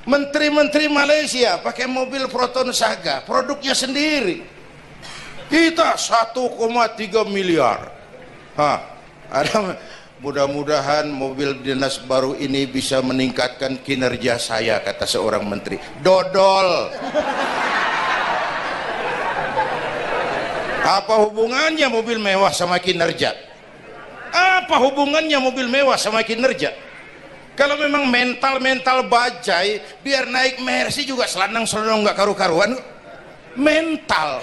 Menteri-menteri 0.03 0.87
Malaysia 0.91 1.63
pakai 1.63 1.87
mobil 1.87 2.27
Proton 2.27 2.75
Saga, 2.75 3.23
produknya 3.23 3.75
sendiri 3.75 4.43
kita 5.53 6.01
1,3 6.01 7.29
miliar. 7.29 7.93
Hah, 8.57 8.81
ada 9.29 9.77
mudah-mudahan 10.25 11.13
mobil 11.13 11.61
dinas 11.61 12.01
baru 12.01 12.33
ini 12.41 12.65
bisa 12.65 13.05
meningkatkan 13.05 13.77
kinerja 13.85 14.41
saya 14.41 14.81
kata 14.81 15.05
seorang 15.05 15.45
menteri. 15.45 15.77
Dodol. 16.01 16.89
Apa 20.83 21.15
hubungannya 21.29 21.87
mobil 21.93 22.17
mewah 22.17 22.51
sama 22.51 22.81
kinerja? 22.81 23.37
Apa 24.33 24.81
hubungannya 24.81 25.37
mobil 25.37 25.69
mewah 25.69 26.01
sama 26.01 26.25
kinerja? 26.25 26.73
Kalau 27.53 27.77
memang 27.77 28.09
mental-mental 28.09 29.05
bajai 29.05 30.01
biar 30.01 30.25
naik 30.33 30.65
mercy 30.65 31.05
juga 31.05 31.29
selandang-selandang 31.29 32.09
nggak 32.09 32.17
karu-karuan. 32.17 32.73
Mental 33.53 34.41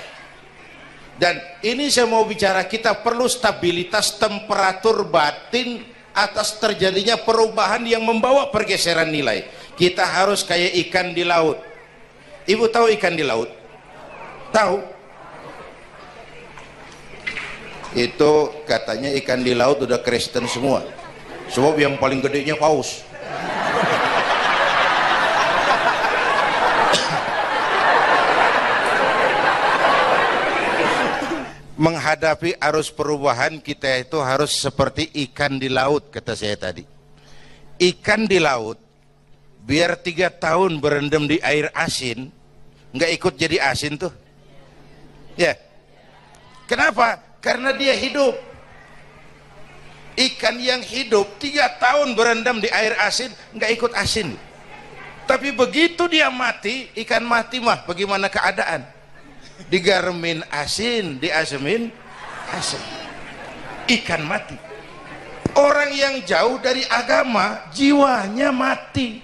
dan 1.19 1.35
ini 1.59 1.91
saya 1.91 2.07
mau 2.07 2.23
bicara 2.23 2.63
kita 2.63 2.95
perlu 3.03 3.27
stabilitas 3.27 4.15
temperatur 4.15 5.03
batin 5.03 5.83
atas 6.15 6.55
terjadinya 6.55 7.19
perubahan 7.19 7.83
yang 7.83 8.07
membawa 8.07 8.47
pergeseran 8.47 9.11
nilai. 9.11 9.43
Kita 9.75 10.07
harus 10.07 10.47
kayak 10.47 10.79
ikan 10.87 11.11
di 11.11 11.27
laut. 11.27 11.59
Ibu 12.47 12.71
tahu 12.71 12.87
ikan 12.95 13.19
di 13.19 13.27
laut? 13.27 13.51
Tahu. 14.55 14.79
Itu 17.99 18.63
katanya 18.63 19.11
ikan 19.19 19.43
di 19.43 19.51
laut 19.51 19.83
udah 19.83 19.99
Kristen 19.99 20.47
semua. 20.47 20.87
Sebab 21.51 21.75
yang 21.75 21.99
paling 21.99 22.23
gedenya 22.23 22.55
paus 22.55 23.03
menghadapi 31.79 32.59
arus 32.59 32.91
perubahan 32.91 33.63
kita 33.63 34.03
itu 34.03 34.19
harus 34.19 34.51
seperti 34.51 35.07
ikan 35.31 35.55
di 35.55 35.71
laut 35.71 36.11
kata 36.11 36.35
saya 36.35 36.59
tadi. 36.59 36.83
Ikan 37.79 38.27
di 38.27 38.35
laut 38.43 38.75
biar 39.63 39.95
tiga 39.95 40.27
tahun 40.27 40.83
berendam 40.83 41.23
di 41.23 41.39
air 41.39 41.71
asin 41.71 42.27
nggak 42.91 43.11
ikut 43.15 43.33
jadi 43.39 43.63
asin 43.71 43.95
tuh. 43.95 44.11
Ya. 45.39 45.55
Kenapa? 46.67 47.15
Karena 47.39 47.71
dia 47.71 47.95
hidup. 47.95 48.35
Ikan 50.19 50.59
yang 50.59 50.83
hidup 50.83 51.39
tiga 51.39 51.79
tahun 51.79 52.11
berendam 52.11 52.59
di 52.59 52.67
air 52.67 52.91
asin 52.99 53.31
nggak 53.55 53.71
ikut 53.79 53.91
asin. 53.95 54.35
Tapi 55.23 55.55
begitu 55.55 56.11
dia 56.11 56.27
mati 56.27 56.91
ikan 57.07 57.23
mati 57.23 57.63
mah 57.63 57.87
bagaimana 57.87 58.27
keadaan 58.27 58.98
digarmin 59.69 60.43
asin 60.49 61.21
diasemin 61.21 61.93
asin. 62.53 62.83
Ikan 63.89 64.21
mati. 64.25 64.57
Orang 65.57 65.89
yang 65.93 66.21
jauh 66.25 66.61
dari 66.61 66.85
agama 66.85 67.69
jiwanya 67.73 68.53
mati. 68.53 69.21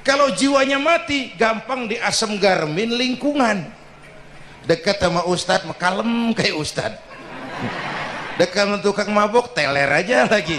Kalau 0.00 0.32
jiwanya 0.32 0.80
mati 0.80 1.36
gampang 1.36 1.84
diasem 1.88 2.40
garmin 2.40 2.96
lingkungan. 2.96 3.68
Dekat 4.64 5.00
sama 5.00 5.24
ustad 5.28 5.64
kalem 5.76 6.32
kayak 6.36 6.56
ustad 6.56 6.92
dekat 8.40 8.64
sama 8.64 8.76
tukang 8.80 9.12
mabok 9.12 9.52
teler 9.52 9.92
aja 9.92 10.24
lagi. 10.24 10.56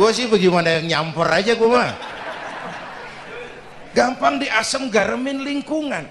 Gue 0.00 0.10
sih 0.16 0.24
bagaimana 0.24 0.80
yang 0.80 0.86
nyampur 0.88 1.28
aja 1.28 1.52
gue 1.52 1.68
mah. 1.68 1.92
Gampang 3.92 4.40
diasem 4.40 4.88
garmin 4.88 5.44
lingkungan 5.44 6.08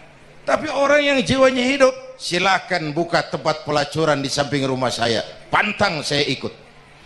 tapi 0.48 0.72
orang 0.72 1.04
yang 1.04 1.20
jiwanya 1.20 1.60
hidup, 1.60 1.92
silakan 2.16 2.96
buka 2.96 3.20
tempat 3.28 3.68
pelacuran 3.68 4.24
di 4.24 4.32
samping 4.32 4.64
rumah 4.64 4.88
saya. 4.88 5.20
Pantang 5.52 6.00
saya 6.08 6.24
ikut. 6.24 6.56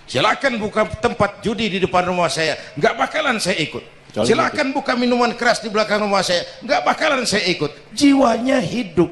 Silakan 0.06 0.62
buka 0.62 0.86
tempat 1.02 1.42
judi 1.42 1.74
di 1.74 1.82
depan 1.82 2.06
rumah 2.06 2.30
saya. 2.30 2.54
Nggak 2.78 2.94
bakalan 3.02 3.42
saya 3.42 3.58
ikut. 3.58 3.82
Silakan 4.14 4.78
buka 4.78 4.94
minuman 4.94 5.34
keras 5.34 5.58
di 5.58 5.74
belakang 5.74 6.06
rumah 6.06 6.22
saya. 6.22 6.46
Nggak 6.62 6.82
bakalan 6.86 7.26
saya 7.26 7.50
ikut. 7.50 7.74
Jiwanya 7.98 8.62
hidup. 8.62 9.10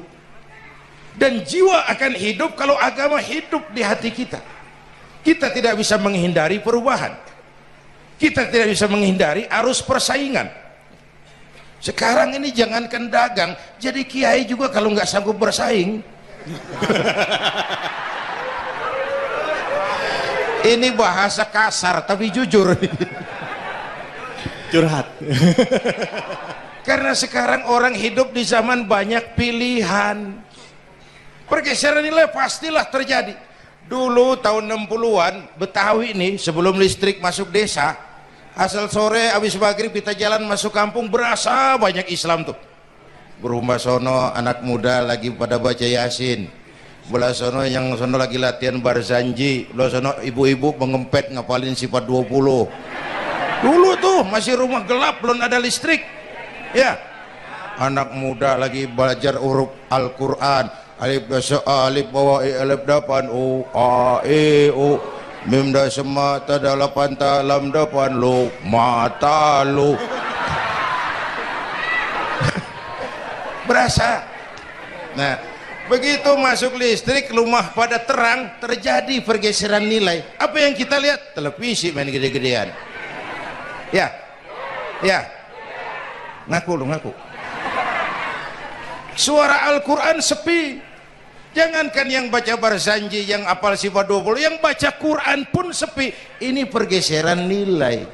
Dan 1.18 1.42
jiwa 1.42 1.90
akan 1.90 2.12
hidup 2.14 2.54
kalau 2.54 2.78
agama 2.78 3.18
hidup 3.18 3.66
di 3.74 3.82
hati 3.82 4.14
kita. 4.14 4.38
Kita 5.26 5.50
tidak 5.50 5.74
bisa 5.74 5.98
menghindari 5.98 6.62
perubahan. 6.62 7.18
Kita 8.14 8.46
tidak 8.46 8.78
bisa 8.78 8.86
menghindari 8.86 9.50
arus 9.50 9.82
persaingan 9.82 10.59
sekarang 11.80 12.36
ini 12.36 12.52
jangankan 12.52 13.08
dagang 13.08 13.56
jadi 13.80 14.04
kiai 14.04 14.44
juga 14.44 14.68
kalau 14.68 14.92
nggak 14.92 15.08
sanggup 15.08 15.40
bersaing. 15.40 16.04
Ini 20.60 20.92
bahasa 20.92 21.48
kasar 21.48 22.04
tapi 22.04 22.28
jujur. 22.28 22.76
Curhat. 24.68 25.08
Karena 26.88 27.16
sekarang 27.16 27.64
orang 27.64 27.96
hidup 27.96 28.36
di 28.36 28.44
zaman 28.44 28.84
banyak 28.84 29.32
pilihan. 29.32 30.36
Pergeseran 31.48 32.04
nilai 32.04 32.28
pastilah 32.28 32.92
terjadi. 32.92 33.32
Dulu 33.88 34.36
tahun 34.38 34.68
60-an 34.68 35.56
Betawi 35.56 36.12
nih 36.12 36.36
sebelum 36.36 36.76
listrik 36.76 37.24
masuk 37.24 37.48
desa 37.50 38.09
asal 38.60 38.92
sore 38.92 39.32
habis 39.32 39.56
maghrib 39.56 39.88
kita 39.88 40.12
jalan 40.12 40.44
masuk 40.44 40.68
kampung 40.68 41.08
berasa 41.08 41.80
banyak 41.80 42.12
Islam 42.12 42.44
tuh. 42.44 42.56
Berumah 43.40 43.80
sono 43.80 44.28
anak 44.36 44.60
muda 44.60 45.00
lagi 45.00 45.32
pada 45.32 45.56
baca 45.56 45.80
yasin. 45.80 46.44
Belah 47.08 47.32
sono 47.32 47.64
yang 47.64 47.96
sono 47.96 48.20
lagi 48.20 48.36
latihan 48.36 48.76
barzanji 48.84 49.72
belah 49.72 49.88
sono 49.88 50.12
ibu-ibu 50.20 50.76
mengempet 50.76 51.32
ngapalin 51.32 51.72
sifat 51.72 52.04
20 52.04 53.00
dulu 53.60 53.90
tuh 54.00 54.24
masih 54.28 54.56
rumah 54.56 54.84
gelap 54.84 55.24
belum 55.24 55.40
ada 55.40 55.56
listrik. 55.56 56.04
Ya. 56.76 57.00
Anak 57.80 58.12
muda 58.12 58.60
lagi 58.60 58.84
belajar 58.84 59.40
huruf 59.40 59.72
Al-Quran. 59.88 60.68
Alif 61.00 61.32
dasa 61.32 61.64
alif 61.64 62.12
bawa 62.12 62.44
alif 62.44 62.84
dapan 62.84 63.32
u 63.32 63.64
a 63.72 64.20
e 64.20 64.68
u 64.68 65.00
mim 65.48 65.72
dah 65.72 65.88
semata 65.88 66.60
dalapan 66.60 67.16
talam 67.16 67.72
depan 67.72 68.12
lu 68.12 68.52
mata 68.66 69.64
lu. 69.64 69.96
Berasa? 73.68 74.26
Nah 75.16 75.40
begitu 75.88 76.36
masuk 76.36 76.76
listrik 76.76 77.32
rumah 77.32 77.72
pada 77.72 77.96
terang 78.02 78.60
terjadi 78.60 79.24
pergeseran 79.24 79.86
nilai. 79.86 80.20
Apa 80.36 80.60
yang 80.60 80.76
kita 80.76 81.00
lihat? 81.00 81.32
Televisi 81.32 81.88
main 81.94 82.12
gede-gedean. 82.12 82.68
Ya 83.94 84.12
ya. 85.00 85.24
Ngaku 86.50 86.72
lu 86.76 86.84
ngaku. 86.90 87.12
Suara 89.16 89.72
Al-Quran 89.72 90.20
sepi 90.24 90.89
Jangankan 91.50 92.06
yang 92.06 92.26
baca 92.30 92.54
barzanji, 92.54 93.26
yang 93.26 93.42
apal 93.42 93.74
sifat 93.74 94.06
20, 94.06 94.38
yang 94.38 94.56
baca 94.62 94.94
Quran 94.94 95.50
pun 95.50 95.74
sepi. 95.74 96.14
Ini 96.38 96.70
pergeseran 96.70 97.50
nilai. 97.50 98.06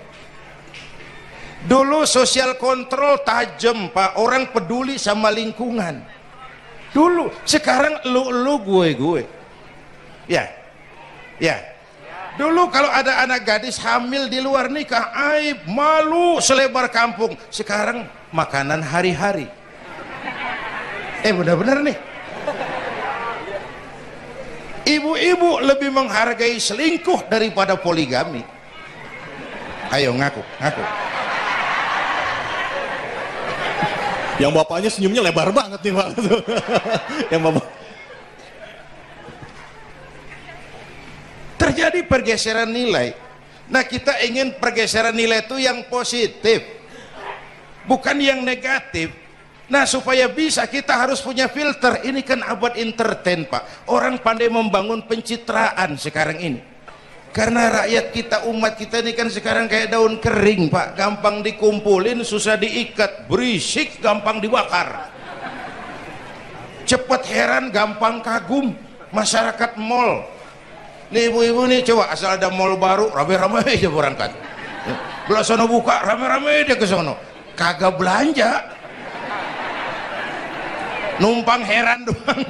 Dulu 1.68 2.08
sosial 2.08 2.56
kontrol 2.56 3.20
tajam, 3.20 3.92
Pak. 3.92 4.16
Orang 4.16 4.48
peduli 4.56 4.96
sama 4.96 5.28
lingkungan. 5.28 6.00
Dulu, 6.96 7.28
sekarang 7.44 8.08
lu 8.08 8.32
lu 8.32 8.56
gue 8.64 8.88
gue. 8.96 9.22
Ya. 10.32 10.48
Ya. 11.36 11.60
Dulu 12.40 12.72
kalau 12.72 12.88
ada 12.88 13.20
anak 13.20 13.44
gadis 13.44 13.76
hamil 13.76 14.32
di 14.32 14.40
luar 14.40 14.72
nikah, 14.72 15.12
aib, 15.36 15.60
malu 15.68 16.40
selebar 16.40 16.88
kampung. 16.88 17.36
Sekarang 17.52 18.08
makanan 18.32 18.80
hari-hari. 18.80 19.48
Eh 21.20 21.32
benar-benar 21.32 21.84
nih 21.84 22.15
ibu-ibu 24.86 25.60
lebih 25.60 25.90
menghargai 25.90 26.56
selingkuh 26.56 27.26
daripada 27.26 27.74
poligami. 27.74 28.46
Ayo 29.90 30.14
ngaku 30.14 30.42
ngaku. 30.62 30.84
Yang 34.36 34.52
bapaknya 34.52 34.90
senyumnya 34.92 35.22
lebar 35.24 35.48
banget 35.50 35.80
nih 35.82 35.92
pak. 35.96 36.06
Yang 37.32 37.42
bapak 37.50 37.66
terjadi 41.56 42.00
pergeseran 42.06 42.70
nilai. 42.70 43.16
Nah 43.66 43.82
kita 43.82 44.22
ingin 44.22 44.54
pergeseran 44.62 45.16
nilai 45.16 45.42
itu 45.42 45.58
yang 45.58 45.90
positif 45.90 46.62
bukan 47.90 48.14
yang 48.22 48.46
negatif 48.46 49.10
Nah 49.66 49.82
supaya 49.82 50.30
bisa 50.30 50.62
kita 50.70 50.94
harus 50.94 51.18
punya 51.18 51.50
filter. 51.50 52.06
Ini 52.06 52.22
kan 52.22 52.46
abad 52.46 52.78
entertain 52.78 53.50
pak. 53.50 53.90
Orang 53.90 54.22
pandai 54.22 54.46
membangun 54.46 55.02
pencitraan 55.06 55.98
sekarang 55.98 56.38
ini. 56.38 56.60
karena 57.36 57.68
rakyat 57.68 58.16
kita 58.16 58.36
umat 58.48 58.80
kita 58.80 59.04
ini 59.04 59.12
kan 59.12 59.28
sekarang 59.28 59.68
kayak 59.68 59.92
daun 59.92 60.16
kering 60.24 60.72
pak. 60.72 60.96
Gampang 60.96 61.44
dikumpulin 61.44 62.24
susah 62.24 62.56
diikat. 62.56 63.28
Berisik 63.28 64.00
gampang 64.00 64.40
dibakar. 64.40 65.12
Cepat 66.88 67.22
heran 67.28 67.68
gampang 67.68 68.24
kagum. 68.24 68.72
Masyarakat 69.12 69.76
mall. 69.76 70.24
Nih 71.12 71.28
ibu-ibu 71.28 71.68
nih 71.68 71.84
coba 71.84 72.08
asal 72.08 72.40
ada 72.40 72.48
mall 72.48 72.74
baru 72.80 73.12
rame-rame 73.12 73.62
aja 73.68 73.90
berangkat. 73.92 74.32
Belah 75.28 75.44
sono 75.44 75.68
buka 75.68 76.06
rame-rame 76.06 76.64
dia 76.64 76.78
ke 76.78 76.86
sono. 76.88 77.18
Kagak 77.52 78.00
belanja 78.00 78.75
numpang 81.22 81.62
heran 81.64 82.06
doang. 82.06 82.42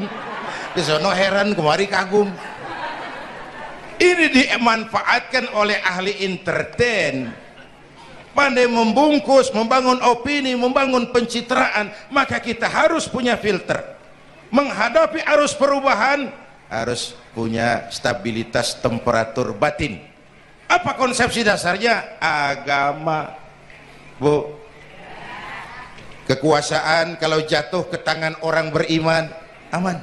Ke 0.77 0.81
sono 0.85 1.09
heran 1.13 1.57
kemari 1.57 1.89
kagum. 1.89 2.29
Ini 3.97 4.27
dimanfaatkan 4.29 5.57
oleh 5.57 5.81
ahli 5.81 6.21
entertain. 6.21 7.33
Pandai 8.37 8.69
membungkus 8.69 9.49
membangun 9.57 9.97
opini 10.05 10.53
membangun 10.53 11.09
pencitraan 11.09 11.89
maka 12.13 12.37
kita 12.37 12.69
harus 12.69 13.09
punya 13.09 13.41
filter. 13.41 13.97
Menghadapi 14.53 15.25
arus 15.25 15.57
perubahan 15.57 16.29
harus 16.69 17.17
punya 17.33 17.89
stabilitas 17.89 18.77
temperatur 18.77 19.57
batin. 19.57 20.05
Apa 20.69 20.99
konsepsi 21.01 21.41
dasarnya? 21.41 22.21
Agama. 22.21 23.33
Bu 24.21 24.66
kekuasaan 26.27 27.17
kalau 27.23 27.41
jatuh 27.47 27.87
ke 27.87 27.99
tangan 28.03 28.35
orang 28.43 28.75
beriman 28.75 29.31
aman. 29.71 30.03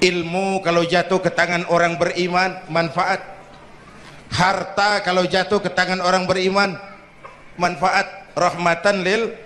Ilmu 0.00 0.64
kalau 0.64 0.80
jatuh 0.80 1.20
ke 1.20 1.28
tangan 1.28 1.68
orang 1.68 2.00
beriman 2.00 2.56
manfaat. 2.72 3.20
Harta 4.32 5.04
kalau 5.04 5.28
jatuh 5.28 5.60
ke 5.60 5.68
tangan 5.68 6.00
orang 6.00 6.24
beriman 6.24 6.80
manfaat. 7.60 8.32
Rahmatan 8.32 9.04
lil. 9.04 9.36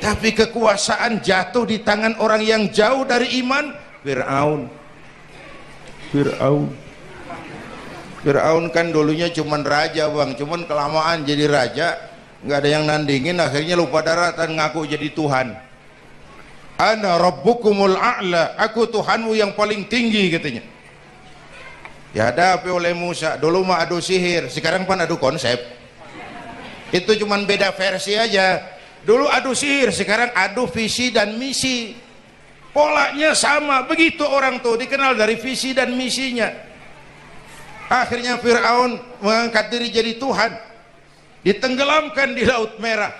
Tapi 0.00 0.32
kekuasaan 0.32 1.20
jatuh 1.20 1.68
di 1.68 1.84
tangan 1.84 2.16
orang 2.20 2.40
yang 2.40 2.62
jauh 2.72 3.04
dari 3.04 3.40
iman 3.44 3.76
Fir'aun. 4.00 4.60
Fir'aun. 6.12 6.72
Fir'aun 8.24 8.64
kan 8.72 8.88
dulunya 8.94 9.28
cuman 9.28 9.60
raja 9.60 10.08
bang. 10.08 10.32
Cuman 10.38 10.64
kelamaan 10.64 11.26
jadi 11.26 11.44
raja 11.50 12.15
nggak 12.46 12.58
ada 12.62 12.70
yang 12.70 12.86
nandingin 12.86 13.42
akhirnya 13.42 13.74
lupa 13.74 14.06
daratan 14.06 14.54
ngaku 14.54 14.86
jadi 14.86 15.10
Tuhan. 15.10 15.58
Ana 16.78 17.18
rabbukumul 17.18 17.98
a'la 17.98 18.54
aku 18.54 18.86
Tuhanmu 18.86 19.34
yang 19.34 19.58
paling 19.58 19.90
tinggi 19.90 20.30
katanya. 20.30 20.62
Dihadapi 22.14 22.70
oleh 22.70 22.94
Musa 22.94 23.34
dulu 23.36 23.66
mah 23.66 23.82
adu 23.82 23.98
sihir 23.98 24.46
sekarang 24.46 24.86
pan 24.86 25.02
adu 25.02 25.18
konsep. 25.18 25.58
Itu 26.94 27.18
cuman 27.18 27.44
beda 27.44 27.74
versi 27.74 28.14
aja. 28.14 28.62
Dulu 29.02 29.26
adu 29.26 29.50
sihir 29.50 29.90
sekarang 29.90 30.30
adu 30.30 30.70
visi 30.70 31.10
dan 31.10 31.34
misi. 31.34 31.98
Polanya 32.70 33.32
sama 33.32 33.88
begitu 33.88 34.22
orang 34.22 34.60
tuh 34.60 34.78
dikenal 34.78 35.16
dari 35.16 35.40
visi 35.40 35.72
dan 35.72 35.96
misinya. 35.96 36.52
Akhirnya 37.88 38.36
Fir'aun 38.36 39.00
mengangkat 39.24 39.72
diri 39.72 39.88
jadi 39.88 40.20
Tuhan 40.20 40.75
ditenggelamkan 41.46 42.34
di 42.34 42.42
Laut 42.42 42.74
Merah. 42.82 43.14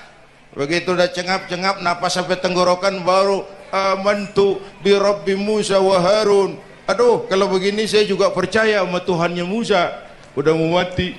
Begitu 0.58 0.98
udah 0.98 1.06
cengap-cengap 1.06 1.78
napas 1.78 2.18
sampai 2.18 2.42
tenggorokan 2.42 3.06
baru 3.06 3.46
amantu 3.70 4.58
bi 4.82 4.90
rabbi 4.98 5.38
Musa 5.38 5.78
wa 5.78 6.02
Harun. 6.02 6.58
Aduh 6.90 7.30
kalau 7.30 7.46
begini 7.46 7.86
saya 7.86 8.02
juga 8.02 8.34
percaya 8.34 8.82
sama 8.82 8.98
Tuhannya 8.98 9.46
Musa. 9.46 9.94
Udah 10.34 10.50
mau 10.58 10.74
mati. 10.74 11.14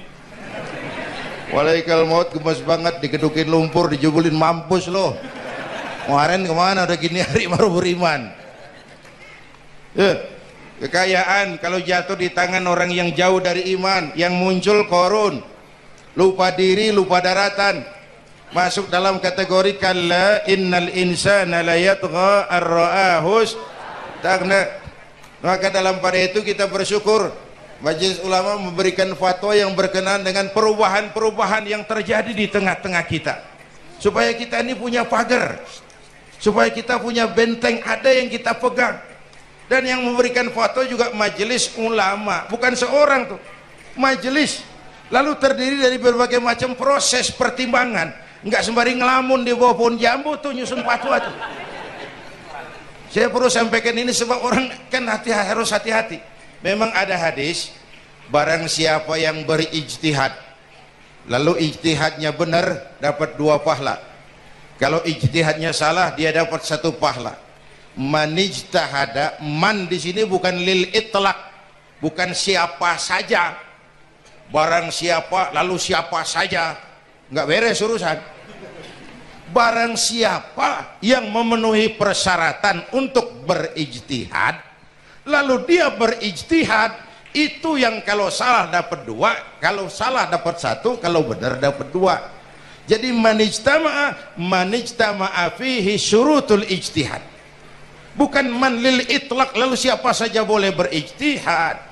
Walaikal 1.48 2.04
maut 2.04 2.28
gemes 2.28 2.60
banget 2.60 3.00
dikedukin 3.00 3.48
lumpur 3.48 3.88
dijubulin 3.88 4.36
mampus 4.36 4.91
loh. 4.91 5.15
Kemarin 6.04 6.43
ke 6.43 6.52
mana 6.52 6.84
udah 6.84 6.98
gini 7.00 7.24
hari 7.24 7.48
baru 7.48 7.72
beriman. 7.72 8.36
Ya 9.96 10.28
kekayaan 10.78 11.58
kalau 11.58 11.82
jatuh 11.82 12.13
di 12.20 12.30
tangan 12.30 12.62
orang 12.67 12.93
yang 12.93 13.10
jauh 13.15 13.41
dari 13.41 13.74
iman 13.74 14.13
yang 14.13 14.38
muncul 14.38 14.86
korun 14.86 15.41
lupa 16.17 16.49
diri 16.49 16.89
lupa 16.89 17.21
daratan. 17.21 17.86
Masuk 18.49 18.89
dalam 18.89 19.21
kategori 19.21 19.77
kalla 19.77 20.41
innal 20.49 20.89
insana 20.97 21.62
la 21.62 21.77
yatgha 21.77 22.49
ar-ra'ahus. 22.49 23.53
Takna 24.25 24.65
maka 25.45 25.69
dalam 25.69 26.01
pada 26.01 26.17
itu 26.17 26.41
kita 26.41 26.65
bersyukur 26.65 27.30
Majelis 27.77 28.17
Ulama 28.25 28.58
memberikan 28.58 29.13
fatwa 29.13 29.53
yang 29.53 29.77
berkenaan 29.77 30.25
dengan 30.25 30.49
perubahan-perubahan 30.49 31.69
yang 31.69 31.86
terjadi 31.86 32.34
di 32.34 32.49
tengah-tengah 32.49 33.06
kita. 33.06 33.38
Supaya 34.01 34.34
kita 34.34 34.65
ini 34.65 34.73
punya 34.73 35.06
pagar. 35.06 35.62
Supaya 36.41 36.73
kita 36.73 36.97
punya 36.97 37.30
benteng 37.30 37.77
ada 37.86 38.10
yang 38.10 38.34
kita 38.34 38.58
pegang. 38.58 38.97
Dan 39.69 39.86
yang 39.86 40.01
memberikan 40.01 40.49
fatwa 40.49 40.89
juga 40.89 41.13
majelis 41.13 41.69
ulama. 41.77 42.49
Bukan 42.49 42.73
seorang 42.73 43.38
tuh. 43.38 43.39
Majelis 43.93 44.65
lalu 45.12 45.32
terdiri 45.39 45.78
dari 45.80 45.98
berbagai 46.00 46.39
macam 46.39 46.76
proses 46.76 47.32
pertimbangan. 47.32 48.12
Nggak 48.43 48.62
sembari 48.63 48.93
ngelamun 48.96 49.43
di 49.43 49.52
bawah 49.56 49.76
pohon 49.76 49.96
jambu 49.98 50.38
tuh 50.38 50.54
nyusun 50.54 50.84
fatwa 50.86 51.17
tuh. 51.20 51.36
Saya 53.08 53.32
perlu 53.32 53.48
sampaikan 53.48 53.96
ini 53.96 54.12
sebab 54.12 54.43
orang 54.43 54.67
kan 54.91 55.04
hati 55.08 55.32
harus 55.32 55.72
hati-hati. 55.72 56.20
Memang 56.62 56.91
ada 56.91 57.15
hadis 57.15 57.72
barang 58.28 58.67
siapa 58.67 59.15
yang 59.15 59.48
berijtihad 59.48 60.36
lalu 61.28 61.60
ijtihadnya 61.72 62.32
benar 62.36 62.96
dapat 63.00 63.36
dua 63.36 63.60
pahala. 63.63 64.00
Kalau 64.78 65.02
ijtihadnya 65.04 65.74
salah 65.76 66.13
dia 66.13 66.32
dapat 66.32 66.63
satu 66.63 66.96
pahala. 66.96 67.36
Manijtahada 67.98 69.41
man 69.41 69.89
di 69.89 69.98
sini 69.98 70.22
bukan 70.22 70.54
lil 70.54 70.93
itlak 70.93 71.34
bukan 71.98 72.30
siapa 72.30 72.93
saja 73.02 73.58
barang 74.51 74.88
siapa 74.91 75.51
lalu 75.55 75.75
siapa 75.79 76.23
saja. 76.27 76.75
Nggak 77.27 77.47
beres 77.47 77.79
urusan. 77.83 78.17
Barang 79.47 79.95
siapa 79.95 80.99
yang 80.99 81.31
memenuhi 81.31 81.95
persyaratan 81.95 82.91
untuk 82.91 83.47
berijtihad 83.47 84.67
lalu 85.27 85.67
dia 85.67 85.91
berijtihad 85.91 86.95
itu 87.36 87.77
yang 87.77 88.01
kalau 88.01 88.31
salah 88.31 88.71
dapat 88.71 89.03
dua 89.03 89.60
kalau 89.60 89.91
salah 89.91 90.25
dapat 90.25 90.57
satu 90.57 90.97
kalau 90.97 91.27
benar 91.27 91.60
dapat 91.60 91.91
dua. 91.91 92.15
Jadi 92.88 93.12
manijtama'a 93.12 94.39
manijtama'a 94.39 95.51
fihi 95.60 95.99
syurutul 95.99 96.63
ijtihad. 96.63 97.19
Bukan 98.15 98.47
man 98.49 98.79
lil 98.79 99.03
itlak 99.12 99.53
lalu 99.53 99.75
siapa 99.75 100.15
saja 100.15 100.41
boleh 100.47 100.71
berijtihad 100.71 101.87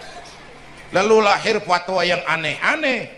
lalu 0.95 1.19
lahir 1.19 1.60
fatwa 1.60 1.99
yang 2.08 2.23
aneh-aneh. 2.23 3.12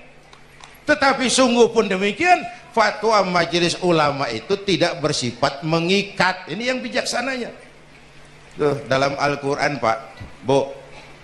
Tetapi 0.89 1.29
sungguh 1.29 1.69
pun 1.69 1.85
demikian 1.85 2.41
fatwa 2.73 3.21
majelis 3.21 3.77
ulama 3.85 4.25
itu 4.33 4.57
tidak 4.65 4.97
bersifat 4.97 5.61
mengikat. 5.61 6.49
Ini 6.49 6.73
yang 6.73 6.79
bijaksananya. 6.81 7.53
Tuh 8.57 8.81
dalam 8.89 9.13
Al-Quran 9.13 9.77
pak. 9.77 10.17
Bu 10.41 10.73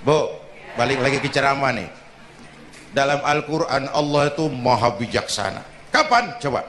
bu 0.06 0.30
balik 0.78 1.02
lagi 1.02 1.18
ke 1.18 1.30
ceramah 1.34 1.74
nih. 1.74 1.89
Dalam 2.94 3.26
Al-Quran 3.26 3.89
Allah 3.89 4.30
itu 4.30 4.46
maha 4.54 4.94
bijaksana. 4.94 5.66
Kapan? 5.89 6.38
Coba. 6.38 6.62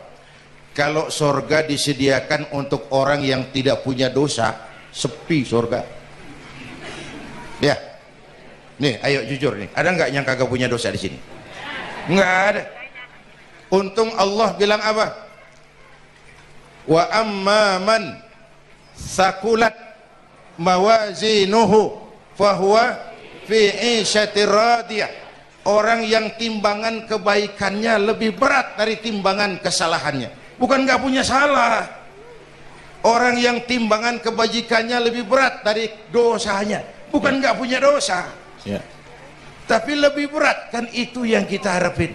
Kalau 0.72 1.12
sorga 1.12 1.60
disediakan 1.60 2.56
untuk 2.56 2.88
orang 2.96 3.20
yang 3.20 3.52
tidak 3.52 3.84
punya 3.84 4.08
dosa 4.08 4.56
sepi 4.88 5.44
sorga. 5.44 5.84
Ya 7.60 7.93
nih 8.78 8.98
ayo 9.02 9.20
jujur 9.30 9.54
nih. 9.54 9.70
Ada 9.74 9.88
nggak 9.94 10.08
yang 10.10 10.24
kagak 10.26 10.48
punya 10.50 10.66
dosa 10.66 10.90
di 10.90 10.98
sini? 10.98 11.18
Nggak 12.10 12.34
ada. 12.50 12.62
Untung 13.70 14.10
Allah 14.14 14.54
bilang 14.54 14.82
apa? 14.82 15.06
Wa 16.84 17.08
amma 17.10 17.80
man 17.80 18.02
sakulat 18.94 19.74
mawazinuhu 20.60 21.96
fahuwa 22.36 22.98
fi 23.46 24.00
isyatir 24.02 24.50
radiyah. 24.50 25.22
Orang 25.64 26.04
yang 26.04 26.36
timbangan 26.36 27.08
kebaikannya 27.08 27.96
lebih 28.12 28.36
berat 28.36 28.76
dari 28.76 29.00
timbangan 29.00 29.64
kesalahannya. 29.64 30.60
Bukan 30.60 30.84
nggak 30.84 31.00
punya 31.00 31.24
salah. 31.24 31.88
Orang 33.00 33.40
yang 33.40 33.64
timbangan 33.64 34.20
kebajikannya 34.20 35.08
lebih 35.08 35.24
berat 35.24 35.64
dari 35.64 35.88
dosanya. 36.12 36.84
Bukan 37.08 37.40
nggak 37.40 37.56
punya 37.56 37.80
dosa 37.80 38.43
ya. 38.64 38.80
tapi 39.68 39.96
lebih 39.96 40.32
berat 40.32 40.72
kan 40.72 40.84
itu 40.92 41.24
yang 41.28 41.44
kita 41.48 41.80
harapin 41.80 42.12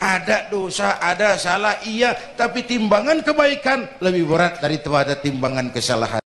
ada 0.00 0.48
dosa, 0.48 0.96
ada 0.96 1.36
salah, 1.36 1.76
iya, 1.84 2.16
tapi 2.32 2.64
timbangan 2.64 3.20
kebaikan 3.20 4.00
lebih 4.00 4.32
berat 4.32 4.56
daripada 4.56 5.12
timbangan 5.12 5.68
kesalahan. 5.68 6.24